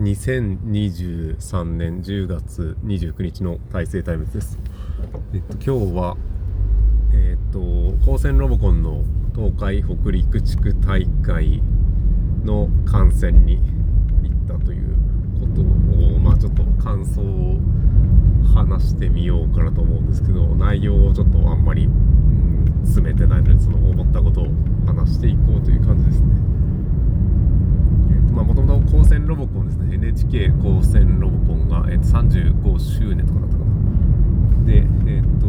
[0.00, 4.58] 2023年10月29日の大成タイムズです。
[5.32, 6.16] えっと、今日は、
[7.14, 7.60] えっと、
[8.04, 9.04] 高専ロボコンの
[9.34, 11.62] 東海北陸地区大会
[12.44, 13.56] の観戦に
[14.22, 14.96] 行ったという
[15.40, 17.58] ことを、まあ、ちょっと感想を
[18.54, 24.48] 話してみようかなと思うんですけど、内容をちょっとあんまり、うん、詰めてないので、その思ったことを
[24.84, 26.55] 話していこうという感じですね。
[28.36, 29.94] まあ、もともと高専ロボコンですね。
[29.94, 34.66] NHK 高専ロボコンが、えー、と35周年とかだったかな。
[34.66, 35.46] でえっ、と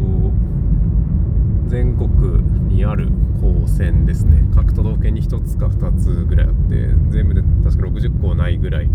[1.66, 2.42] 全国
[2.74, 3.10] にある
[3.42, 4.42] 高専ですね。
[4.54, 8.88] 各都道府県に1つか2つぐらいあって全部で確か60校ないぐらい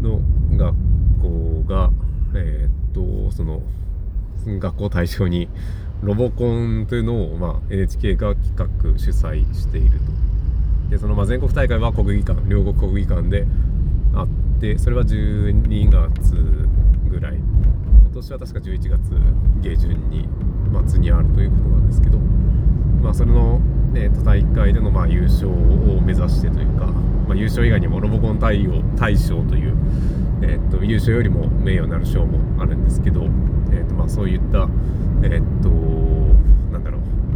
[0.00, 0.20] の
[0.56, 0.76] 学
[1.20, 1.90] 校が
[2.36, 3.60] えっ、とその
[4.46, 5.48] 学校対象に
[6.00, 8.66] ロボコンというのを、まあ、NHK が企画
[9.00, 10.13] 主催していると。
[10.94, 13.46] でそのまあ全国大会は国技館両国国技館で
[14.14, 14.28] あっ
[14.60, 16.34] てそれは12月
[17.10, 17.34] ぐらい。
[17.34, 19.00] 今年は確か11月
[19.60, 20.28] 下旬に
[20.86, 22.18] 末にあるということなんですけど、
[23.02, 23.60] まあ、それの、
[23.96, 29.74] えー、と大会でのまあ優勝を目指してというか、まあ、優勝以外にもロボコン大大賞という、
[30.42, 33.24] えー、と優勝よりも名誉なる賞もあるんですけど、
[33.72, 34.68] えーとまあ、そういった、
[35.24, 36.03] えーと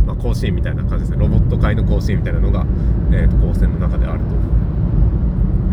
[0.09, 1.19] まあ、甲子園みたいな感じですね。
[1.19, 2.65] ロボット界の甲子園みたいなのが、
[3.13, 4.35] えーと、高専の中であると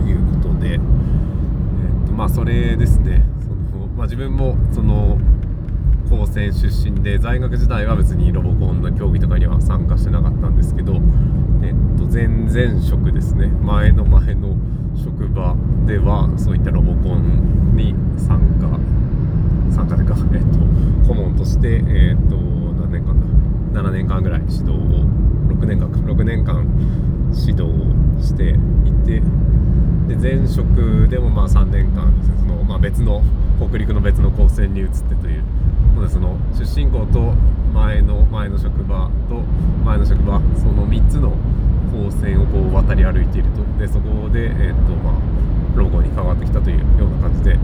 [0.05, 3.23] いうことで、えーとまあ、それですね。
[3.39, 5.17] その、まあ、自分もその
[6.09, 10.95] 高専出身で在学時代は別にロボコンの競技とかには参加してなかったんですけど、
[11.63, 13.47] えっと、前々職ですね。
[13.47, 14.57] 前の前の
[15.01, 15.55] 職場
[15.87, 18.67] ではそういったロボコンに参加
[19.73, 22.44] 参加でか、えっと、顧問として、えっと、
[23.75, 24.75] 7年間ぐらい指導を
[25.51, 26.63] 6年間か6年間
[27.35, 28.55] 指導をして
[28.87, 29.21] いて
[30.07, 33.21] で前職でもまあ3年間ですねその、まあ、別の
[33.59, 35.43] 北陸の別の高専に移ってという
[35.93, 37.33] のでその出身校と
[37.73, 39.41] 前の前の職場と
[39.83, 41.33] 前の職場その3つの
[41.91, 47.59] 高専をこう渡り歩いているとでそこで、えーとまあ、ロゴに関わってきたというような感じで。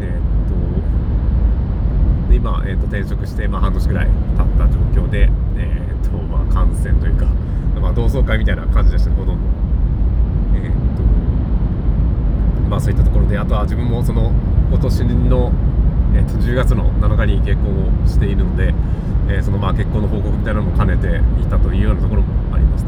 [0.00, 7.26] えー今、えーと、転職して、まあ、半年ぐらい経った状況で、えーとまあ、感染というか、
[7.80, 9.42] まあ、同窓会みたいな感じでしたねほとんど。
[10.54, 11.02] えーと
[12.68, 14.32] まあ、そういったところであとは自分もその
[14.70, 15.52] 今年の、
[16.14, 18.74] えーと、10月の7日に結婚をしているので、
[19.28, 22.84] えー、そのまあ結婚の報告みたいなのも兼ねていたというようなところもあります。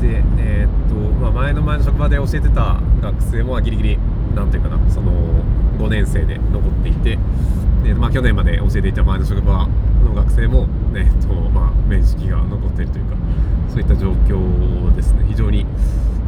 [0.00, 3.98] で、えーとまあ、前の前の職場で教えてた学生もギリギリ
[4.34, 5.12] なんていうかなその
[5.80, 7.18] 5年生で残っていて
[7.82, 9.66] で、まあ、去年まで教えていた前の職場
[10.04, 13.16] の学生も、ねとまあ、面識が残っているというか
[13.70, 15.64] そういった状況ですね非常に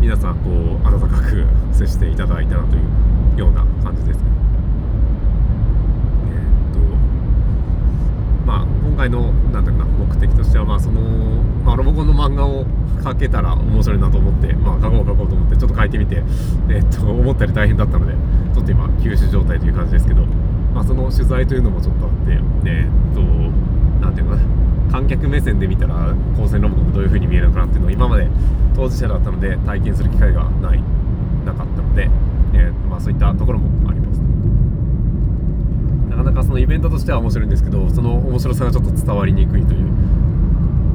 [0.01, 2.79] 皆さんこう温かく接していただいたなとい
[3.37, 4.25] うような感じですね。
[6.27, 6.79] えー、と
[8.47, 11.01] まあ今回のなんだかな目的としてはまあその、
[11.65, 12.67] まあ、ロボコンの漫画を
[13.01, 16.23] 描けたら面白いなと思って、まあ、書こう書こうと思ってちょっと書いてみて、
[16.69, 18.15] え、っと思ったより大変だったので
[18.55, 20.25] ちょっと今休止状態という感じですけど、
[20.75, 22.33] まあ、その取材というのもちょっとあって
[22.71, 23.21] え、っと
[24.01, 24.43] 何ていうかな
[24.93, 28.29] 観客目線で見たら高専ロボコンがどういう風に見えるのかなっていうのを今まで
[28.75, 30.83] 当事者だったので体験する機会がない
[31.47, 32.11] なかったので、
[32.53, 33.92] えーまあ、そういったところもあり
[36.23, 39.89] かなかそのイベントとしては面白いんですけどその面白さがちょっと伝わりにくいという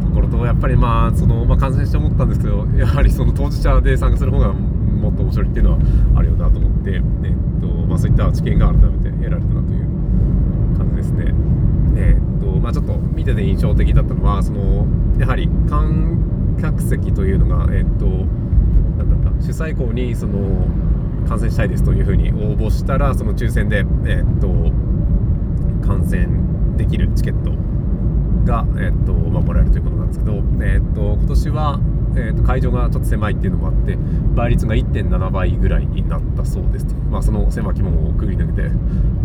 [0.01, 5.77] ところとやっぱりまあその、まあ、感染して思ったんですけどやはりその当事者で参加する方がもっと面白いっていうのは
[6.15, 7.01] あるよなと思って、えっ
[7.61, 11.33] とまあ、そういった知見が改めて得られたなという感じですね。
[11.95, 14.87] えっとまあ、ちょっと見てて印象的だったのはその
[15.19, 20.67] やはり観客席というのが、えっとなんだった主催校にその
[21.27, 24.47] 観戦したいですというふうに応募したらその抽選で、えっと
[25.87, 27.51] 観戦できるチケット
[28.45, 31.79] が、えーとまあ、もらえるということなんですけど、えーと、今年は、
[32.15, 33.97] えーと、会場がちょっと狭いっていうのもあって
[34.35, 38.69] 倍率が1.7倍ぐらいになったそうですと、まあ、その狭き門をくぐり抜けて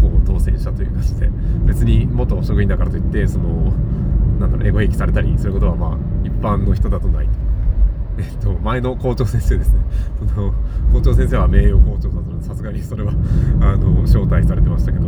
[0.00, 1.29] こう当選したという感じで
[1.67, 3.73] 別に元職員だからといってその
[4.41, 7.32] なんだろうエゴ兵器されたりすることはまあ一般の人だとないと。
[8.19, 9.81] えっと、前の校長先生ですね。
[10.19, 10.53] その
[10.93, 13.12] 校長先生は名誉校長だったので、さすがにそれは
[13.61, 15.06] あの招待されてましたけど、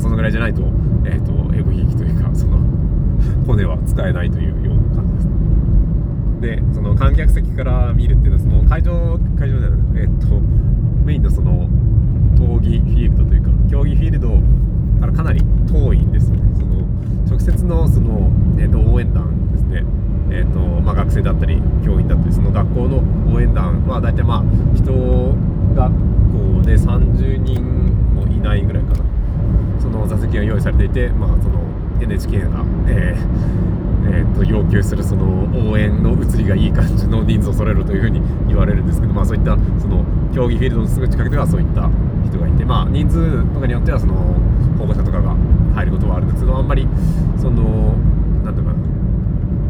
[0.00, 0.62] あ、そのぐらいじゃないと、
[1.04, 2.58] えっと、エゴ兵器というか、その
[3.46, 5.28] 骨は使えないというような感じです。
[6.40, 10.40] でその観客席から見るっていうのはその会場会場じゃないえっと
[11.04, 11.68] メインのその
[12.34, 14.28] 闘技フィールドというか競技フィールド
[15.00, 16.42] からかなり遠いんですよね。
[16.54, 16.80] その
[17.28, 19.84] 直接のその、えっと、応援団ですね。
[20.30, 23.02] えっとまあ、学生だったり教員だったりその学校の
[23.34, 24.44] 応援団は大体まあ
[24.74, 24.92] 人
[25.74, 27.62] 学校で30人
[28.14, 29.09] もいないぐらいかな。
[29.80, 31.60] その座席が用意されていて、まあ、その
[32.00, 33.70] NHK が、えー
[34.10, 40.04] えー、と要求するその応援の移りがいい感じの人数を揃えろというふうに言われるんですけど、まあ、そういったその
[40.34, 41.88] 競技フィールドのすぐ近くではそういった
[42.28, 44.14] 人がいて、まあ、人数とかによってはその
[44.78, 45.36] 保護者とかが
[45.74, 46.88] 入ることはあるんですけどあんまり
[47.38, 47.94] その
[48.44, 48.74] なんていうか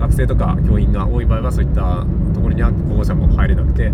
[0.06, 3.92] 学生とか教員が多い場合はそういったところには保護者も入れなくて、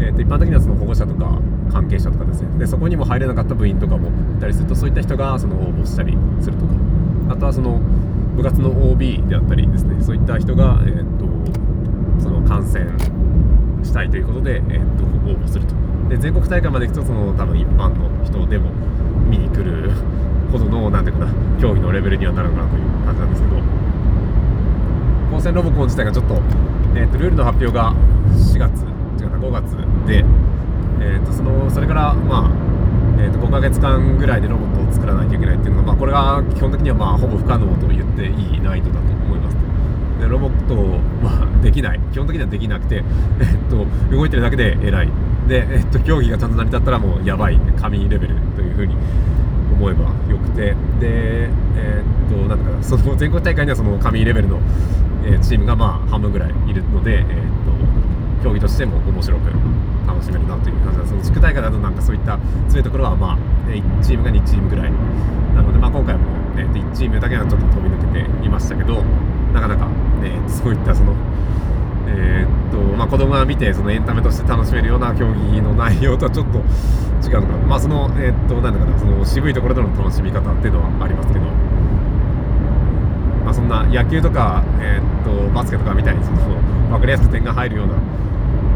[0.00, 1.38] えー、と一般的にはその保護者とか
[1.72, 2.48] 関係者とかですね。
[2.58, 6.72] でそこにも入れなかった部員とかもいたりするとそういった人がその応募したりするとか。
[7.30, 7.80] あとはその
[8.36, 10.02] 部活の OB であったりですね。
[10.02, 12.88] そういった人が、えーと、その観戦
[13.82, 15.74] したいということで、えーと、応募すると。
[16.08, 18.70] で全国大会まで行くとその多分一般の人でも
[19.30, 19.90] 見に来る
[20.52, 23.82] ほどの何ていうかな競技のレベルにはなるのかなという感じなんですけど。
[25.32, 26.34] 高専ロボコン自体がちょっと,、
[26.94, 27.94] えーと、ルールの発表が
[28.34, 28.82] 4月
[29.18, 29.74] 違うな5月
[30.06, 30.22] で、
[31.02, 32.72] えーと、そのそれからまあ
[33.18, 39.56] えーと、5ヶ月間ぐらいでロボットを作らないといけないっていうのが、まあ、これが基本的にはまあほぼ不可能と言っていい難易度だと思います
[40.20, 40.74] でロボット
[41.26, 42.00] はできない。
[42.12, 42.96] 基本的にはできなくて、
[43.40, 45.08] えー、と動いてるだけで偉い。
[45.48, 47.58] で、えー、と競技がちゃんと成り立ったらもうやばい。
[47.80, 48.94] 神レベルというふうに
[49.74, 50.74] 思えばよくて。
[51.00, 54.60] でえー、っとなんだかその全国大会にはその神レベルの
[55.24, 57.32] えチームがまあ半分ぐらいいるので、えー、と
[58.42, 59.50] 競技としても面白く
[60.06, 64.92] 楽しめるなという感じでその地区大会だとなんかそういった強いところはまあ1チームが2チームぐらい
[65.54, 69.02] なので、まあ、今回も、えー、と1チームだけはちょっと飛び抜けていましたけど
[69.52, 69.86] なかなか、
[70.24, 71.14] え、そういったその。
[72.14, 76.58] えー、っとまあ、子供が見てそのエンタメとして楽しめるような競技の内容とはちょっと
[77.26, 81.46] 違うのかな、まあそのえー、っとなんだかなその渋いところでの楽しみ方っていうのはありますけど、
[83.44, 86.38] まあ、そんな野球とか、えー、っとバスケとかみたいにその
[86.90, 87.94] 分かりやすく点が入るような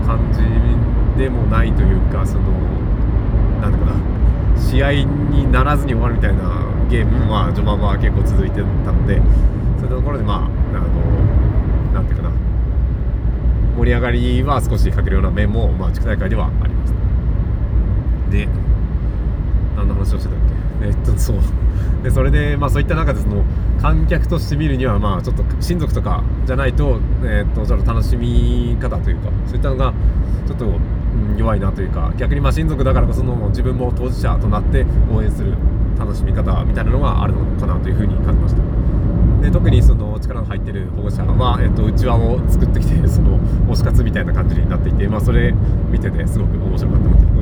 [0.06, 0.40] 感じ
[1.20, 2.44] でもないというかその
[3.60, 3.92] なんだかな
[4.60, 10.50] 試合にならずに終わるみたいなゲームは序盤は結構続いてたのでそういったところでまああの
[11.92, 12.30] なんていうかな
[13.76, 16.94] 盛り上がりは少し欠けるような面も、まあ、地区大会ではあります。
[18.30, 18.48] で
[19.76, 20.38] 何の話をしてたっ
[20.80, 20.86] け？
[20.86, 21.36] えっとそう。
[22.02, 23.44] でそれで、まあ、そういった中でその
[23.86, 29.94] 観客として見るにはまあちょっと親族とかじゃないと,、えー、っとちょっと楽しみ方というかそういったのが
[30.44, 30.68] ちょっと、う
[31.34, 34.84] ん、弱いなというか逆にまあ親族だからこその自分も当事者となって
[35.14, 35.54] 応援する
[35.96, 38.62] 楽しみ方みたいなのがあるのかなというふうに感じました。
[39.40, 45.54] で特にその力の入ってる保護者は、えっと、うちわを作ってきてその推し活みたいな感じになっていて、まあ、それ
[45.90, 47.35] 見ててすごく面白かったなと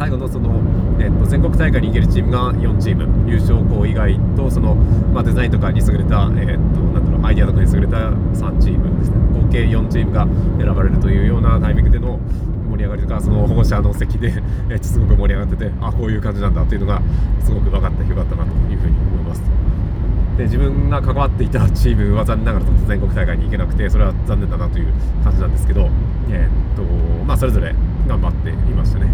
[0.00, 0.58] 最後のその、
[0.98, 10.24] えっと、全国大会に行けるチームが4チーム優勝校以外とその、まあ、デザインとかに優れた、えっと、なんだろうアイデアとかに優れた3チームですね合計4チームが
[10.56, 12.18] 選ばれるというようなタイミングでの
[12.70, 14.28] 盛り上がりとかその保護者の席で、
[14.70, 17.02] えー、すごく盛り上がっててあこういう感じなんだっていうのが
[17.44, 19.42] すごく分かってよかったなというふうに思います。
[20.38, 24.86] で自分が関わっていたチームは残念ながら全国大会に行けなくてそれは残念だなという
[25.22, 25.90] 感じなんですけど、
[26.30, 26.82] えー、っと
[27.26, 27.74] まあ、それぞれ
[28.08, 29.06] 頑張っていましたね。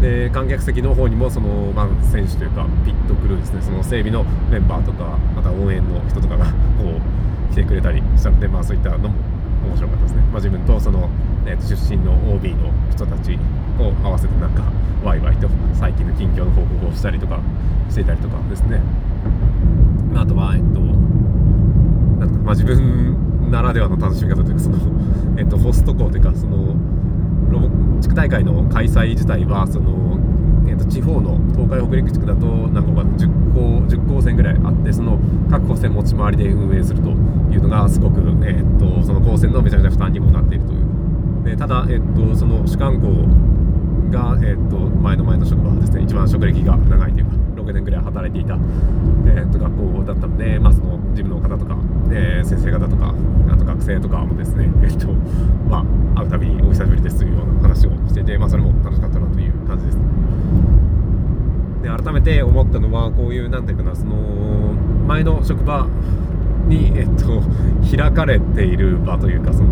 [0.00, 3.62] で観客席の方にもその、まあ、選手というかピットクルーですね。
[3.62, 6.52] その整備のメンバーとかまた応援の人とかがこ
[7.50, 9.14] う来てくれたりしたので、まあ、そういったのも
[9.66, 11.08] 面白かったですね、まあ、自分とその、
[11.46, 13.38] えー、と出身の OB の人たち
[13.78, 14.62] を合わせてなんか
[15.04, 17.40] ワイワイと最近の近況の報告をしたりとか
[17.90, 18.80] していたりとかですね、
[20.12, 24.78] まあ、あとはえっとなんかまあ自分ならではの楽しみ方というかその、
[25.38, 26.74] えっと、ホスト校というかその
[27.50, 30.18] ロボ地区大会の開催自体はその、
[30.68, 35.18] えーと、地方の東海北陸地区だと何個か10校 ,10 校線ぐらいあってその
[35.50, 37.12] 各校線持ち回りで運営するとい
[37.56, 40.88] うのがすごく、えーと、その高専のめちゃめちゃ負担にもなっているという。
[41.44, 43.48] でただ、えーと、その主幹校
[44.10, 51.76] が、えー、と前の前の職場ですね一番職歴が長いというか6年ぐらい働いていた、えー、と学校だったので、まあ、その事務の方とか、
[52.10, 53.14] えー、先生方とか
[53.78, 55.08] 学生とかもですね、 えーと
[55.70, 55.84] ま
[56.16, 59.98] あ、会うたびにお久しぶりですというような話をしていて、まあ、それも楽しかったなという感じです。
[61.82, 64.16] で改めて思ったのはこういうなんていうかなその
[65.06, 65.86] 前の職場
[66.66, 67.40] に、えっと、
[67.96, 69.68] 開かれている場というかその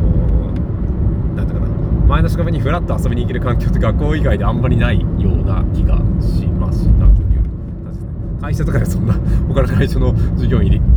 [1.34, 1.72] なんていうかな
[2.06, 7.42] 前の職場にふらっと遊びに行ける環境って学校以外であんまりないような気がしましたという
[7.82, 9.14] 感じですね会社とかでそんな
[9.48, 10.95] 他の会社の従業員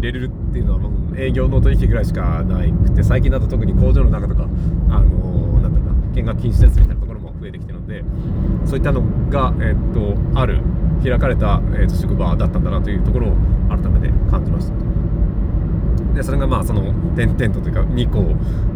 [0.00, 4.44] 入れるっていうのはもう営業の取引ぐらいしかなくて最近だと特に工場の中とか
[4.88, 8.02] あのなんだろうな見学禁止ですみたいなところも増えてきてるので
[8.64, 10.62] そういったのが、えっとある
[11.02, 13.36] 開かれた、えっと職場だったんだなというところを
[13.68, 18.20] 改めて感じましたでそれがまあその点々とというか2校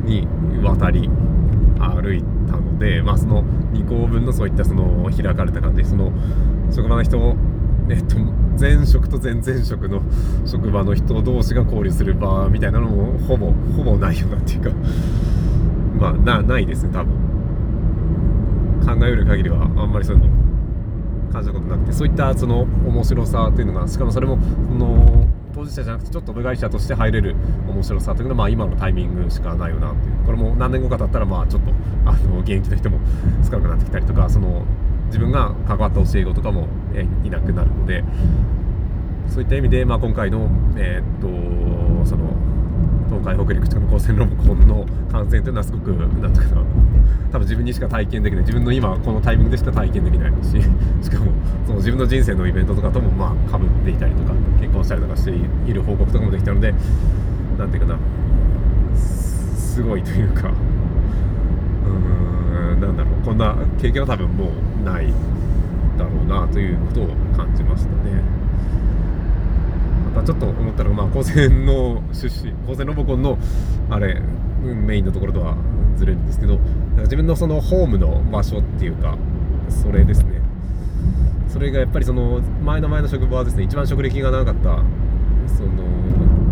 [0.04, 0.28] に
[0.62, 1.08] わたり
[1.78, 6.12] 歩いたので、まあ、その2校分のそういったその開かれた感じその
[6.70, 7.36] 職場の人
[7.88, 8.16] えっと、
[8.58, 10.00] 前職と前々職の
[10.46, 14.70] 職場の人同士が交流する場みたいなのもほぼほぼないよなっていうか。
[15.98, 17.14] まあなないですね多分。
[18.84, 20.30] 考えうる限りはあんまりそういうの
[21.32, 21.92] 感じたことなくて。
[21.92, 27.36] そういったその面白さっていうのがしかもそれもその当事者じゃなくてちょっと部外者として入れる
[27.68, 30.14] 面白さというのはまあ今のタイミングしかないよなっていう。
[30.26, 31.70] これも何年後か経ったらまあちょっと
[32.04, 32.98] あの現役の人も
[33.44, 34.62] 少なくなってきたりとかその
[35.06, 38.04] 自分が関わった教え子とかも、えいなくなるので
[39.28, 41.26] そういった意味で、まあ、今回の、えー、っと
[42.08, 42.30] その
[43.08, 46.62] 東海北陸地区の高専ロボコンの感染というのはすごくなんとかな
[47.32, 50.60] 多分自分にしか体験できない自分の今このタイミングでしか体験できないし
[51.02, 51.32] しかも
[51.66, 55.32] その自分の人生のイベントとかともまあかぶっていたりとか結婚したりとかして
[55.66, 56.74] いる報告とかもできたので
[57.58, 57.98] なんていうかな
[58.96, 64.48] すごいというかうーんなんだろうこんな経験は多分もう
[64.84, 65.06] ない
[65.98, 68.22] だろうなということを感じましたね。
[70.14, 73.38] またちょっと思ったのが、まあ、高専の出身高専ロボコンの
[73.90, 74.20] あれ
[74.62, 75.56] メインのところとは
[75.96, 76.58] ずれるんですけど
[76.98, 79.16] 自分のそのホームの場所っていうか
[79.68, 80.40] それですね
[81.48, 84.82] それがやっぱりその前の前の職場はですね一番職歴が長かった
[85.56, 85.84] その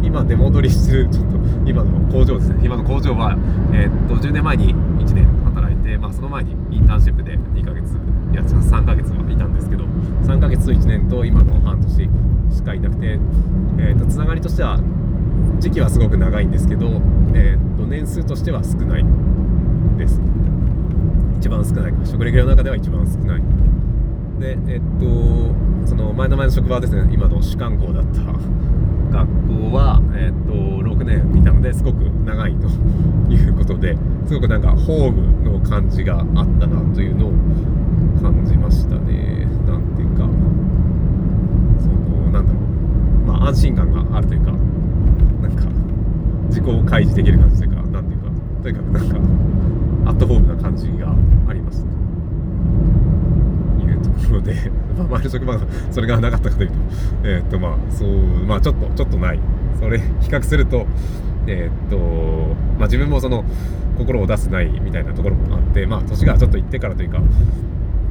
[0.03, 3.37] 今出戻りしてるちょっと今の工場ですね今の工場は、
[3.73, 7.97] えー、っと10年前に1年働いて、まあ、その前にインターンシップで2ヶ月
[8.33, 12.09] いや3ヶ月はいたんですけど3ヶ月と1年と今の半年
[12.55, 13.19] しかいなくて、
[13.79, 14.81] えー、とつながりとしては
[15.59, 16.87] 時期はすごく長いんですけど、
[17.35, 19.05] えー、と年数としては少ない
[19.99, 20.21] です。
[21.39, 21.93] 一番少ない。
[22.05, 23.43] 職歴の中では一番少ない。
[24.43, 28.21] でえっとその前の前の職場はですね今の主幹校だった
[29.12, 29.29] 学
[29.71, 32.67] 校は、えっと6年いたのですごく長いと
[33.33, 33.97] いうことで
[34.27, 36.27] すごくなんかホームの感じがあっ
[36.59, 37.31] たなというのを
[38.23, 40.25] 感じましたねなんていうか
[41.83, 42.62] そのなんだろう
[43.27, 45.65] まあ安心感があるというかなんか
[46.62, 48.31] 自己開示できる感じというかなんていうか
[48.62, 49.09] とにかくなん
[50.04, 51.11] かアットホームな感じが
[51.49, 51.85] ありました
[53.83, 54.54] いうところで、
[54.97, 56.75] まあ、前の職場がそれがなかったかというと
[57.25, 58.11] え、っとまあそう
[58.47, 59.40] まあちょっとちょっとない。
[59.81, 60.87] それ比較すると
[61.49, 61.97] え、っと
[62.78, 63.45] まあ自分もその
[63.99, 67.21] 心を出すないみたいなところもあってまあ年がちょっと行ってからというか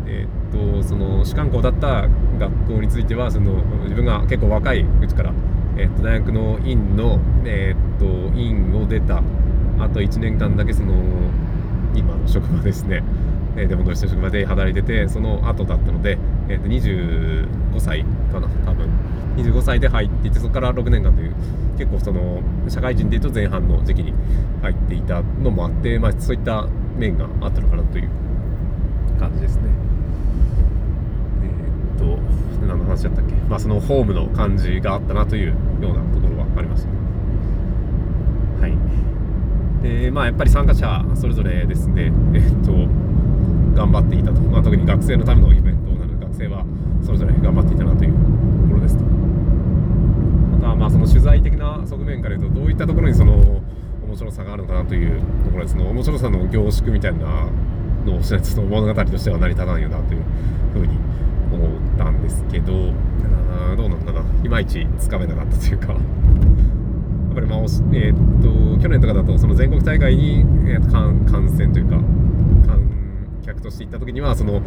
[0.06, 3.54] えー、っとその士官校だった学校についてはその
[3.84, 5.32] 自分が結構若いうちから、
[5.78, 9.22] えー、っと大学の院の、えっと院を出た
[9.80, 10.94] あと1年間だけその
[11.96, 13.04] 今の職場ですね、
[13.56, 16.18] えー、で戻りした職場で働いててその後だったので、
[16.50, 18.90] えー、と25歳かな多分
[19.38, 21.36] 25歳で入っていてそこから6年間という
[21.78, 24.14] 結構その社会人でいうと前半の時期に
[24.62, 28.10] 入っていたのもあって、まあ、そういった面があったのかなという
[29.20, 29.64] 感じですね。
[32.68, 36.90] 何の話だったっけ、まあ、そのホームの感じがあったなというようなところはありました。
[38.62, 38.78] はい。
[39.84, 42.12] でまあ、やっぱり参加者それぞれですんで、え、っ
[42.66, 42.72] と
[43.76, 46.66] 頑張っていたと、まあ、特に学生のためのイベントなので学生は
[47.04, 48.18] それぞれ頑張っていたなというと
[48.70, 49.04] ころですと。
[49.04, 53.62] またまあその取材的な側面から言うとどういったところにその
[54.12, 57.48] 面白さがあるのかなというところですの面白さの凝縮みたいな
[58.06, 60.22] のをしないと物語としては成り立たないよなという
[60.74, 60.98] ふうに
[61.52, 62.72] 思うったんですけど
[63.76, 65.96] どうなんだないまいちつかめなかったというか。
[67.32, 72.82] やっぱりまあ、えー、っと去年とかだとその全国大会に、えー、観観戦というか観
[73.46, 74.62] 客として行った時にはその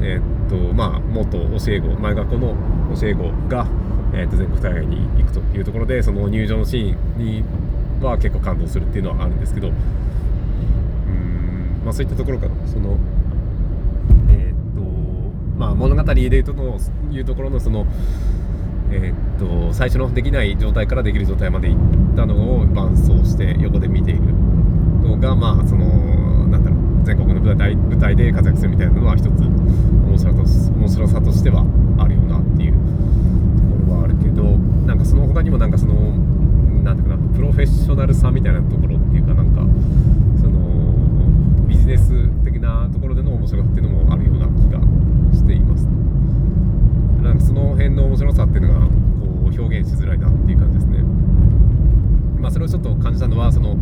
[0.00, 2.54] えー、っとまあ元教え子前学校の
[2.94, 3.66] 教え子が、
[4.14, 7.42] え、っと全国大会に行くというところでその入場のシーンに
[8.00, 9.74] は結構感動するっていうのはあるんですけどうん
[11.84, 12.96] まあそういったところからその
[15.56, 16.78] まあ物語でいうとの
[17.10, 17.86] いうところのその
[18.90, 21.76] えー、っと最初のできない状態からできる状態までいっ
[22.16, 24.20] たのを伴走して横で見ている
[25.02, 31.64] のがまあそのなんだろう全国の舞台舞台で活躍するみたいなのは一つ面白と面白さとしては
[31.98, 32.78] あるよなっていうと
[33.86, 34.42] ころはあるけど
[34.86, 35.94] なんかその他にもなんかその
[36.84, 39.62] なんていうかなプロフェッショナルさみたいなところっていうかなんか
[40.40, 44.78] そのビジネス的なところでの面白さっていうのもあるような気が
[45.34, 45.84] しています。
[47.22, 48.90] なんかその辺の面白さっていうのがこ
[49.50, 50.98] う表現しづらいなっていう感じですね。
[52.40, 53.76] まあ、それをちょっと感じたのはその、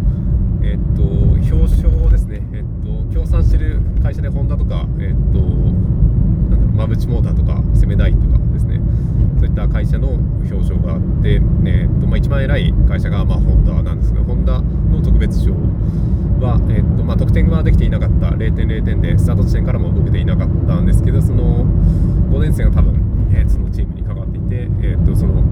[0.62, 8.80] えっと表彰ですね、えっと協賛してる会社でホンダとか、えっとなんだろう馬淵モーターとかセメダイとかですね。
[9.38, 15.50] そういった会社の表彰があって、えーとまあ、一番偉い会社が、まあ、ホンダなんですがホンダの特別賞
[16.38, 18.28] は、えーとまあ、得点はできていなかった。
[18.36, 21.66] 0.0点でスタート地点からも動けていなかったんですけどその
[22.30, 22.94] 5年生が多分、
[23.34, 25.42] えー、そのチームに関わっていて、えーとその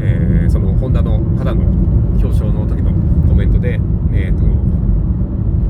[0.00, 1.62] えー、そのホンダの方の
[2.16, 2.90] 表彰の時の
[3.28, 3.74] コメントで、
[4.12, 4.40] えーと、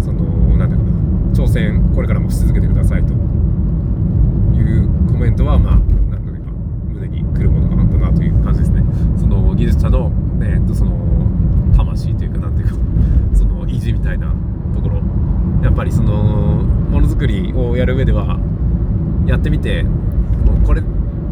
[0.04, 0.22] その
[0.56, 0.92] なんていうかな
[1.34, 6.50] 挑戦これからもし続けてくださいというコメントはまあ何というか
[6.92, 8.82] 胸にくるものがあったなという感じですね。
[9.18, 10.92] その技術者の,、えーと、その
[11.76, 12.74] 魂というかなんていうか
[13.34, 14.34] その意地みたいな
[14.74, 15.00] ところ。
[15.62, 18.38] やっぱりそのものづくりをやる上では
[19.26, 19.84] やってみて
[20.64, 20.82] これ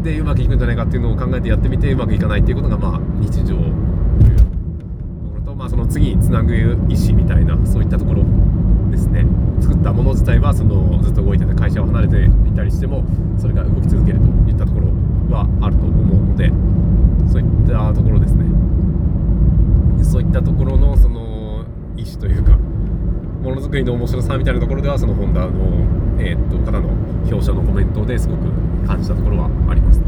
[0.03, 3.57] でうまくいくんじゃないかっていうのを考えてやってみてうまくいかないっていうことがまあ日常。
[3.57, 8.25] というところと、まあ、その次につなぐ意思みたいなそういったところ
[8.91, 9.27] ですね。
[9.61, 13.05] 作ったもの自体はそのずっと動いてて会社を離れていたりしても
[13.39, 14.89] それが動き続けるといったところ
[15.35, 16.53] はあると思うので
[17.31, 18.45] そういったところですね。
[20.05, 21.65] そういったところのその
[21.97, 22.57] 意思というか
[23.43, 25.51] ものづくりの面白さみたいなところではそのホンダの、
[26.19, 26.89] えー、っと方の
[27.25, 28.51] 表彰のコメントですごく
[28.87, 30.05] 感じたところはあります、ね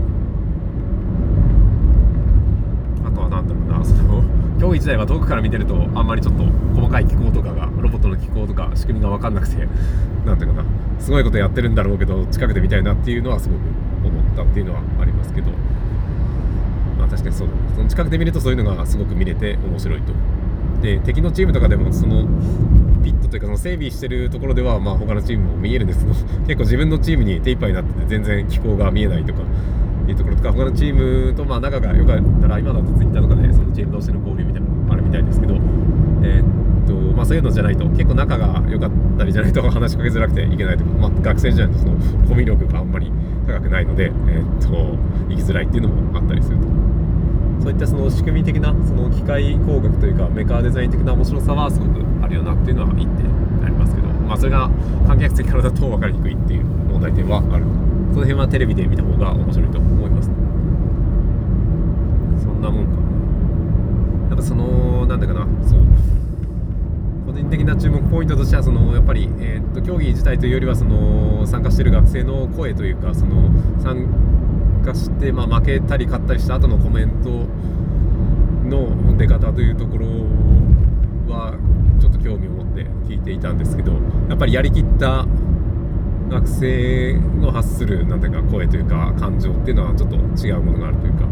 [3.04, 4.22] あとは何だろうな その
[4.60, 9.66] 競技自体は遠くから見てるとあんまりちょっと細かい機構とかがロボットの機構とか仕組みが分かんなくて
[10.26, 13.58] 何ていうかなすごいことやってるんだろうけど近くで見たいなっていうのはすごく
[14.06, 15.50] 思ったっていうのはありますけど
[16.98, 20.12] まあ確かにそうその近くで見るとそういうのがすごく見れて面白いと。
[20.82, 22.26] で敵のチームとかでもその
[23.00, 26.14] ピットというかその整備してるところではまあ他のチームも見えるんですけど
[26.46, 29.40] 結構自分のチームに手一杯になってて全然気候が見えないとか
[30.08, 35.54] いうところとか他のチームとまあ仲が良かったら今だとツイッターとかでそのチーム同士の交流みたいなのもあるみたいですけど、
[36.22, 41.92] え、っとまあ、そういうのじゃないと結構仲が良かったりじゃないと話しかけづらくていけないとか、まあ、学生時代のその
[42.28, 43.12] コミュ力があんまり
[43.46, 44.68] 高くないので、え、っと
[45.28, 46.79] 行きづらいっていうのもあったりすると。
[47.62, 53.26] そういったその仕組み的なその機械工学というかメカデザイン的な面白さはすごくあるよなっていうのは一点
[53.64, 54.70] ありますけど、まあ、それが
[55.06, 57.64] 観客席からだと分かりにくいっていう問題点はある。
[58.10, 60.30] その辺はテレビで見た方が面白いと思います。
[62.42, 64.28] そんなもんかな。
[64.30, 65.80] やっぱそのなんだかなそう。
[67.26, 74.08] 個人的な注目ポイントとしてはそのやっぱり、えー、っと競技自体というよりはその参加している学生の声というかその参
[74.80, 77.46] 加して、まあ、負けたり勝ったりした後のコメント
[78.68, 80.06] の出方というところ
[81.32, 81.56] は
[82.00, 83.92] ちょっと興味を持って聞いていたんですけど
[84.28, 85.26] やっぱりやりきった
[86.28, 91.26] 学生の発するなんていうか声というか感情っていうのはちょっと違うものがあるというか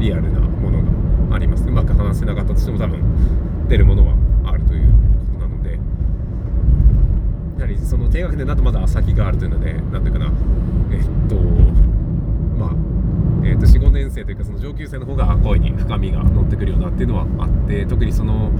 [0.00, 0.82] リアルなもの
[1.28, 1.64] があります。
[1.64, 4.88] うまく話せなかったとしても多分出るものはあるという
[5.30, 5.78] ことなので。
[7.58, 10.32] やはりその低学年だとまだ先があるというので何ていうかな。
[10.90, 11.36] えっと
[12.58, 12.70] まあ
[13.44, 18.50] えー、と45年生というかその上級生の方が声に深みが乗ってくるようなっていうのはあって特にその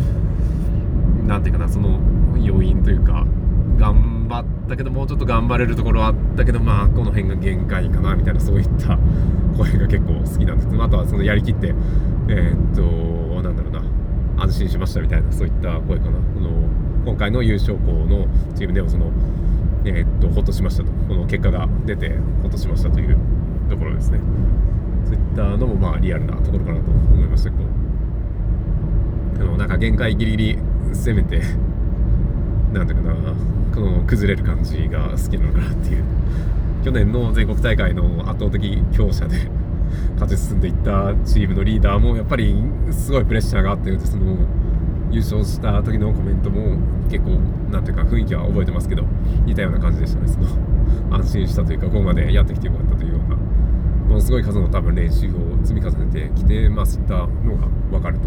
[1.27, 1.99] 何ていうかなその
[2.39, 3.25] 要因というか
[3.79, 8.99] 頑張ったけどもうちょっと頑張れるところはあったけどまあこの辺が限界かなみたいなそういった
[9.57, 10.69] 声が結構好きなんです。
[10.69, 11.75] けどあとはそのやりきって
[12.29, 13.83] えー、となんだろうな
[14.43, 16.13] 安心しましたみたいなそういった声かな。
[16.35, 16.51] この
[17.07, 19.11] 今回の優勝校のチームでもその
[19.87, 20.91] えー、とほっとしましたと。
[21.09, 23.17] この結果が出てほっとしましたという
[23.69, 24.21] ところですね。
[25.05, 27.65] そういったのもまあリアルなところかなと思いましたけど。
[29.41, 30.59] あのなんか限界ギリギリ
[30.93, 31.41] 攻めて
[32.73, 33.35] なんていうかな
[33.75, 36.05] この崩れる感じが好きなのかなっていう。
[36.85, 39.49] 去年の全国大会の圧倒的強者で
[40.21, 42.55] 勝ち進んでいったチームのリーダーもやっぱり
[42.93, 44.37] すごいプレッシャーがあってその
[45.11, 46.77] 優勝した時のコメントも
[47.09, 47.31] 結構
[47.73, 49.05] なんていうか雰囲気は覚えてますけど
[49.47, 50.29] 似たような感じでしたね。
[50.29, 50.47] その
[51.11, 53.37] 安心したというかここまでやってきてよかったというような
[54.15, 58.25] ものすごい数の多分練習を積み重ねてきてまあそういったのが分かると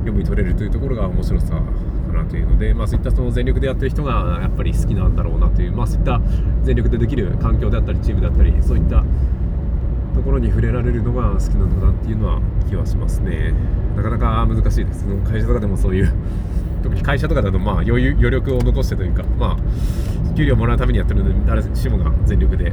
[0.00, 1.60] 読み取れるというところが面白さか
[2.12, 6.20] なというので、まあ、そういったその全力でやってる人がやっぱり好きなんだろうなという、まあ、そういった
[6.64, 9.04] 全力でできる環境であったりチームだったりそういった
[10.14, 13.54] ところに触れられるのが好きなのかなっていうのは気はしますね。
[13.94, 15.06] なかなか難しいです。
[15.24, 16.12] 会社とかでもそういう
[16.82, 22.72] 特に会社とかだとまあ余裕余力を残してというかまあ給料もらうためにやってるので誰しもが全力で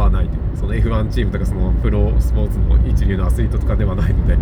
[0.00, 4.36] はないというその F1 チームとかそのプロスポーツの一流のアスリートとかではないので、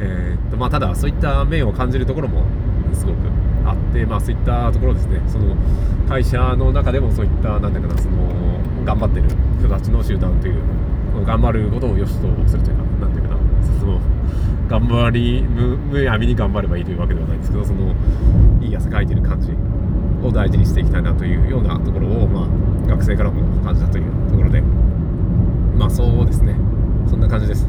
[0.00, 2.44] えー、とまあ、ただそういった面を感じるところも
[2.94, 3.16] すごく
[3.64, 5.56] あって、まあ、そういったところですねその
[6.08, 10.54] 会社の中でもそういったなんだかなその頑張ってる人たちの集団という
[11.26, 13.40] 頑張ることを良しとするというかなんていうかな
[13.80, 14.00] その
[14.68, 17.94] 頑張りむむやみに頑張ればいいというわけではないんですけどその
[18.62, 19.52] いい汗かいてる感じ
[20.26, 26.54] を大事にしていきたいなというようなところを、まあ、学生からも感じたというところでまあそうですね
[27.08, 27.66] そんな感じです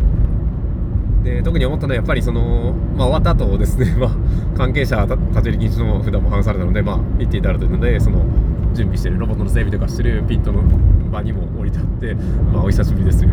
[1.40, 4.10] で特に思ったのはやっぱりその、まあ、終わった後ですね、 まあ、
[4.58, 8.26] 関係者立ち入り禁止の札も剥がされたので、まあ、行っていただいたのでその
[8.74, 10.62] 準備してるロボットの整備とかしてるピットの
[11.10, 12.16] 場にも降り立って、
[12.54, 13.32] まあ、お久しぶりですという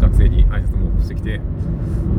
[0.00, 1.42] 学生に挨拶もしてきて、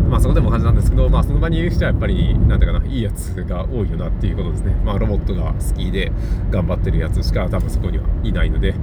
[0.07, 6.11] まあ、そこでも感じなんですけど、まあ、その場にいる人はやっぱりなんていうかないいやつが多いよなっていうことですね、まあ、ロボットが好きで
[6.51, 8.75] 頑張ってるやつしか多分そこにはいないので、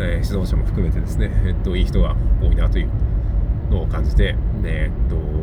[0.00, 2.88] えー、指導者も含めてですね、えっと、いい人が多いなという
[3.70, 5.33] のを感じて、えっと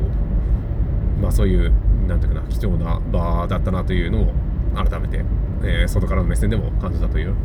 [1.21, 1.71] まあ、そういう
[2.07, 4.33] なんていうかな貴重な場だったなというのを
[4.75, 5.23] 改めて、
[5.63, 7.35] えー、外からの目線でも感じたという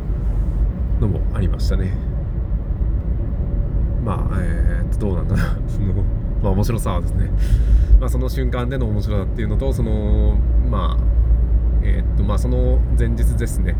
[0.99, 1.91] のもありましたね。
[4.03, 5.43] まあ、えー、っとどうなんだな。
[5.67, 5.93] その、
[6.41, 7.29] まあ、面白さはですね、
[7.99, 10.37] まあ、その瞬間での面白さっていうのとその
[10.69, 11.03] まあ
[11.83, 13.75] えー、っとまあその前日ですね、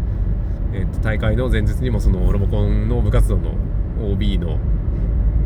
[0.73, 3.51] えー、っと大会の前日にもそのロボコンの部活動の
[4.12, 4.60] OB の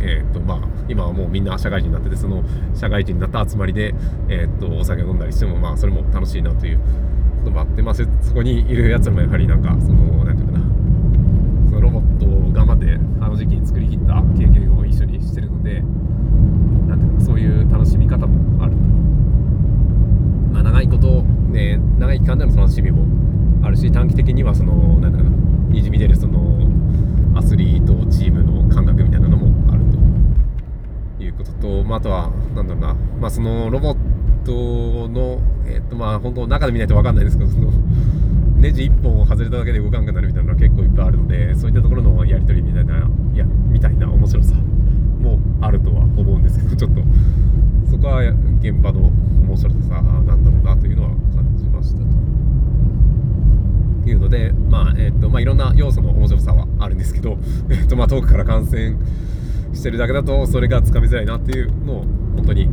[0.04, 0.60] えーとまあ、
[0.90, 2.44] 今はもうみんな社会人になっててその
[2.76, 3.94] 社会人になった集まりで、
[4.30, 10.60] えーと、お酒飲んだりしても、まあ、それも楽しいなということもあって、まあ、そこにいるやつらもやはりなんかそのなんていうかな
[11.70, 15.82] そのロボットを頑張ってあの時期に作りきった経験を一緒にしてるので
[16.88, 18.74] なんていうかそういう楽しみ方もある、
[20.52, 23.06] まあ、長いこと、ね、長い期間での楽しみも
[23.66, 26.68] あるし短期的にはそのなんていうかなにじみ出るその
[27.34, 29.21] アスリートチームの感覚みたいな
[31.32, 33.98] いうことと、まあ、あとは、なんだろうな、まあ、そのロボッ
[34.46, 37.72] トの、えっと、まあ、本当、中で見ないと分かんないですけど、その、
[38.58, 47.02] ネジ1本外れただけで動かんくなるみたいなのが結構いっぱいあるので、そういったところのやり取りみたいな、いや、みたいな面白さもあるとは思うんですけど、ちょっと、
[47.90, 48.20] そこは
[48.60, 52.06] 現場の面白さなんだろうなというのは感じましたと。
[54.10, 57.38] いうので、まあ、えっと、まあ、いろんな要素の面白さはあるんですけど、
[57.70, 58.98] えっと、まあ、遠くから観戦
[59.74, 62.02] してるだけだとそれがつかみづらいなっていうのを
[62.36, 62.68] 本当に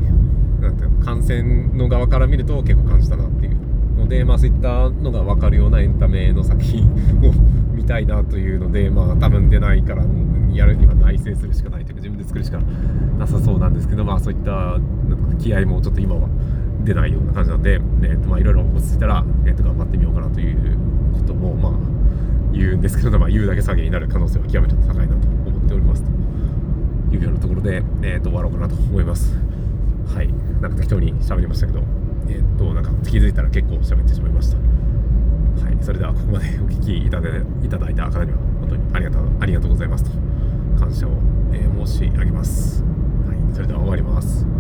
[0.61, 1.43] なんていうの感染
[1.77, 3.57] の側から見ると結構感じたなっていう
[3.97, 6.85] ので、まあ、そういったのが分かるようなエンタメの作品
[7.23, 7.33] を
[7.75, 10.05] 見たいなというので、まあ、多分出ないから
[10.53, 12.59] やるには内製するしかないというか自分で作るしか
[13.19, 14.79] なさそうなんですけど、まあ、そういった
[15.39, 16.29] 気合もちょっと今は
[16.85, 20.79] 出ないような感じなので、えーとまあ、いろいろ落ち着いたら、えー、と頑張ってみようかなという
[21.15, 26.18] ことも、まあ、言うんですけど、まあ、言うだけ下げになる可能性は極めて高いなと思っております。
[27.17, 29.35] いうようなところで、えー、と終わろうかなと思います。
[30.15, 30.29] はい。
[30.61, 31.81] なんか適当に喋りましたけど、
[32.29, 34.57] えっ、ー、と、なんか気づいたら結構喋ってしまいました。
[34.57, 35.79] はい。
[35.83, 40.11] それではここまでお聞きいただいた方には本当にありがとうありがとうございますと
[40.79, 41.13] 感謝を、
[41.53, 42.83] えー、申し上げます。
[42.83, 43.55] はい。
[43.55, 44.58] それでは終わります。